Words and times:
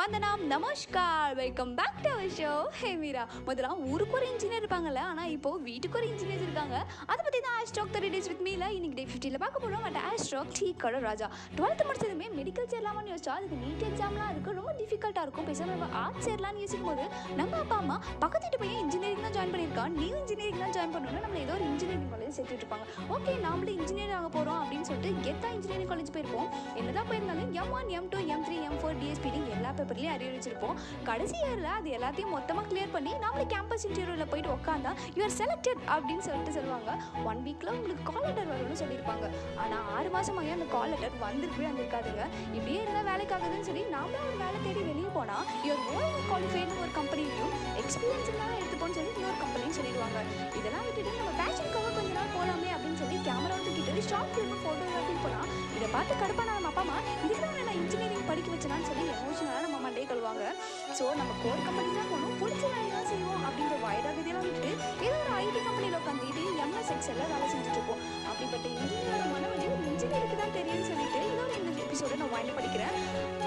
வந்தனம் 0.00 0.42
நமஸ்கார். 0.50 1.32
Welcome 1.40 1.72
back 1.78 1.96
to 2.02 2.08
our 2.12 2.30
show 2.36 2.50
hey 2.80 2.90
Meera 3.00 3.24
முதல்ல 3.46 3.70
ஊருக்கு 3.88 4.14
ஒரு 4.18 4.26
இன்ஜினியர் 4.32 4.62
இருப்பாங்கல்ல 4.62 5.00
ஆனால் 5.08 5.32
இப்போ 5.34 5.50
வீட்டுக்கு 5.66 5.98
ஒரு 6.00 6.06
இன்ஜினியர் 6.12 6.44
இருக்காங்க. 6.46 6.76
அதை 7.10 7.18
பற்றி 7.26 7.40
தான் 7.46 7.56
ஆஸ்ட்ராக் 7.62 7.90
தேர்ட்டி 7.94 8.10
டேஸ் 8.14 8.28
வித் 8.30 8.42
மீல 8.46 8.68
இன்னைக்கு 8.76 8.96
டே 8.98 9.04
ஃபிஃப்டியில் 9.10 9.40
பார்க்க 9.42 9.62
போகிறோம் 9.64 9.82
பட் 9.86 9.98
ஆஸ்ட்ராக் 10.10 10.52
டீ 10.58 10.68
கடை 10.84 11.00
ராஜா. 11.08 11.26
டுவெல்த்து 11.56 11.86
முடிச்சதுமே 11.88 12.28
மெடிக்கல் 12.38 12.70
சேரலாமான்னு 12.74 13.12
யோசிச்சா 13.14 13.34
அதுக்கு 13.38 13.58
நீட் 13.64 13.84
எக்ஸாம்லாம் 13.90 14.30
இருக்குது 14.34 14.56
ரொம்ப 14.60 14.72
டிஃபிகல்ட்டாக 14.80 15.26
இருக்கும். 15.26 15.48
பேசாமல் 15.50 15.74
நம்ம 15.74 15.88
ஆர்ட்ஸ் 16.04 16.28
சேரலாம்னு 16.28 16.62
யோசிக்கும் 16.64 16.90
போது 16.90 17.06
நம்ம 17.40 17.52
அப்பா 17.64 17.78
அம்மா 17.82 17.98
பக்கத்து 18.24 18.44
வீட்டு 18.46 18.62
பையன் 18.62 18.80
இன்ஜினியரிங் 18.84 19.24
தான் 19.26 19.36
ஜாயின் 19.38 19.54
பண்ணியிருக்கான். 19.56 19.92
நீ 20.00 20.08
இன்ஜினியரிங் 20.22 20.64
தான் 20.64 20.74
ஜாயின் 20.78 20.94
பண்ணணும்னா 20.96 21.22
நம்ம 21.26 21.40
ஏதோ 21.44 21.54
ஒரு 21.58 21.66
இன்ஜினியரிங் 22.40 22.86
ஓகே 23.14 23.32
நாமளும் 23.44 23.76
இன்ஜினியர் 23.78 24.12
ஆக 24.18 24.28
போகிறோம் 24.36 24.60
அப்படின்னு 24.62 24.86
சொல்லிட்டு 24.90 25.10
கெத்தா 25.26 25.48
இன்ஜினியரிங் 25.56 25.90
காலேஜ் 25.92 26.12
போயிருப்போம். 26.14 26.48
என்னதான் 26.80 27.08
போயிருந்தாலும் 27.10 27.50
M 27.60 27.72
one 27.78 27.90
M 27.98 28.08
two 28.12 28.18
M 28.34 28.44
three 28.46 28.56
M 28.68 28.78
four 28.80 28.98
டிஎஸ்பிடி 29.00 29.40
எல்லா 29.56 29.70
பேப்பர்லையும் 29.78 30.12
அறிவிச்சிருப்போம் 30.14 30.76
கடைசி 31.08 31.36
இயரில் 31.42 31.70
அது 31.78 31.90
எல்லாத்தையும் 31.98 32.34
மொத்தமாக 32.36 32.66
கிளியர் 32.70 32.94
பண்ணி 32.96 33.12
நாமளே 33.24 33.46
கேம்பஸ் 33.54 33.86
இன்டர்வியூவில் 33.88 34.30
போயிட்டு 34.32 34.52
உட்காந்தா 34.56 34.92
யூஆர் 35.18 35.36
செலக்டட் 35.40 35.82
அப்படின்னு 35.94 36.24
சொல்லிட்டு 36.28 36.54
சொல்லுவாங்க. 36.58 36.90
ஒன் 37.30 37.42
வீக்கில் 37.46 37.74
உங்களுக்கு 37.78 38.04
கால் 38.10 38.24
லெட்டர் 38.26 38.50
வரும்னு 38.52 38.80
சொல்லியிருப்பாங்க. 38.82 39.26
ஆனால் 39.64 39.84
ஆறு 39.96 40.10
மாதமாகவே 40.16 40.54
அந்த 40.56 40.68
கால் 40.76 40.90
லெட்டர் 40.94 41.18
வந்திருக்கவே 41.26 41.68
வந்திருக்காதுங்க. 41.70 42.24
இப்படியே 42.56 42.80
இருந்தால் 42.84 43.08
வேலைக்காகுதுன்னு 43.10 43.68
சொல்லி 43.70 43.84
நாமளே 43.96 44.20
ஒரு 44.28 44.36
வேலை 44.44 44.58
தேடி 44.66 44.82
வெளியே 44.90 45.10
போனால் 45.18 45.44
யுவர் 45.68 45.84
ஓல்டு 45.94 46.20
குவாலிஃபைடு 46.30 46.80
ஒரு 46.84 46.92
கம்பெனிலையும் 46.98 47.54
எக்ஸ்பீரியன்ஸ் 47.82 48.30
எல்லாம் 48.34 48.54
எடுத்துப்போன்னு 48.58 48.96
சொல்லி 48.98 49.12
இன்னொரு 49.18 49.38
கம்பெனியும் 49.44 49.76
சொல்லிடுவாங்க. 49.78 50.18
இதெல்லாம் 50.58 50.84
விட்டுட்டு 50.86 51.18
நம்ம 51.20 51.32
பேஷனுக்காக 51.40 51.59
தூக்கிட்டு 54.10 54.12
ஷார்ட் 54.12 54.32
ஃபிலிம் 54.34 54.62
ஃபோட்டோகிராஃபி 54.62 55.14
போனால் 55.24 55.48
இதை 55.76 55.88
பார்த்து 55.94 56.14
கடுப்பான 56.20 56.54
நம்ம 56.56 56.68
அப்பா 56.70 56.82
அம்மா 56.84 56.96
இதுக்கு 57.24 57.48
நான் 57.58 57.78
இன்ஜினியரிங் 57.80 58.28
படிக்க 58.30 58.48
வச்சேனான்னு 58.52 58.88
சொல்லி 58.88 59.04
எமோஷனலாக 59.14 59.62
நம்ம 59.64 59.76
மண்டே 59.84 60.04
கழுவாங்க. 60.10 60.44
ஸோ 60.98 61.04
நம்ம 61.20 61.32
கோர் 61.42 61.64
கம்பெனி 61.66 61.90
தான் 61.98 62.10
போகணும் 62.12 62.36
பிடிச்ச 62.40 62.64
வேலை 62.72 62.88
தான் 62.94 63.08
செய்வோம் 63.10 63.44
அப்படின்ற 63.48 63.76
வைராகதியெல்லாம் 63.84 64.48
விட்டு 64.48 64.70
ஏதோ 65.06 65.16
ஒரு 65.22 65.32
ஐடி 65.42 65.60
கம்பெனியில் 65.66 65.98
உட்காந்துட்டு 66.00 66.42
எம்எஸ் 66.64 66.92
எக்ஸலில் 66.94 67.30
வேலை 67.32 67.46
செஞ்சுட்டு 67.54 67.78
இருக்கோம். 67.78 68.02
அப்படிப்பட்ட 68.30 68.66
இன்ஜினியரோட 68.74 69.24
மனவழி 69.34 69.64
இன்ஜினியருக்கு 69.92 70.38
தான் 70.42 70.56
தெரியும்னு 70.58 70.88
சொல்லிட்டு 70.90 71.20
இதோட 71.32 71.52
இந்த 71.60 71.72
எபிசோட 71.86 72.18
நான் 72.22 72.34
வாங்கி 72.36 72.54
படிக்கிறேன் 72.58 72.96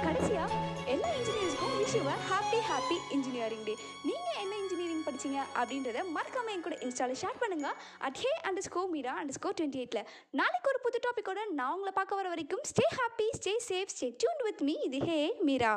கடைசியாக 0.06 0.60
எல்லா 0.96 1.12
இன்ஜினியர்ஸ்க்கும் 1.20 1.78
விஷயம் 1.84 2.24
ஹாப்பி 2.32 2.62
ஹாப்பி 2.72 2.98
இன்ஜினியரிங் 3.18 3.66
டே 3.70 3.76
நீங்கள் 4.10 4.40
என்ன 4.44 4.54
இன்ஜினியரிங் 4.64 4.73
படிச்சீங்க 5.14 5.42
அப்படின்றத 5.60 6.00
மறக்காம 6.16 6.52
என் 6.54 6.64
கூட 6.68 6.76
இன்ஸ்டாவில் 6.86 7.20
ஷேர் 7.24 7.42
பண்ணுங்க. 7.42 7.68
At 8.08 8.20
hey 8.24 8.32
underscore 8.68 8.84
Meera 8.94 9.14
underscore 9.40 9.50
twenty 9.58 9.82
எயிட்டில் 9.82 10.06
நாளைக்கு 10.40 10.70
ஒரு 10.74 10.80
புது 10.86 11.00
டாப்பிக்கோட 11.06 11.42
நான் 11.60 11.74
உங்களை 11.76 11.94
பார்க்க 12.00 12.20
வர 12.20 12.30
வரைக்கும் 12.34 12.64
stay 12.72 12.86
happy 13.00 13.28
stay 13.40 13.54
safe 13.70 13.94
stay 13.96 14.10
tuned 14.22 14.42
with 14.48 14.64
me 14.70 14.76
இது 14.88 15.02
ஹே 15.10 15.20
மீரா 15.50 15.74